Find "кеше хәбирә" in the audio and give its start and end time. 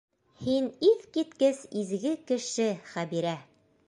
2.31-3.35